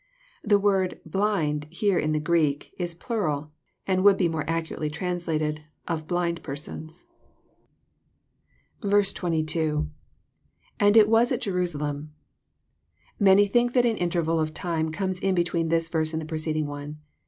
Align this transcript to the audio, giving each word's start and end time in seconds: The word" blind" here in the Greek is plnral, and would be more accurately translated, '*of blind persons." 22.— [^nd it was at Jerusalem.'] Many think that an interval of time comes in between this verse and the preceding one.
The 0.43 0.57
word" 0.57 0.99
blind" 1.05 1.67
here 1.69 1.99
in 1.99 2.11
the 2.11 2.19
Greek 2.19 2.73
is 2.79 2.95
plnral, 2.95 3.51
and 3.85 4.03
would 4.03 4.17
be 4.17 4.27
more 4.27 4.49
accurately 4.49 4.89
translated, 4.89 5.63
'*of 5.87 6.07
blind 6.07 6.41
persons." 6.41 7.05
22.— 8.81 9.89
[^nd 10.79 10.97
it 10.97 11.07
was 11.07 11.31
at 11.31 11.41
Jerusalem.'] 11.41 12.13
Many 13.19 13.45
think 13.45 13.73
that 13.73 13.85
an 13.85 13.97
interval 13.97 14.39
of 14.39 14.55
time 14.55 14.91
comes 14.91 15.19
in 15.19 15.35
between 15.35 15.69
this 15.69 15.87
verse 15.87 16.13
and 16.13 16.19
the 16.19 16.25
preceding 16.25 16.65
one. 16.65 16.97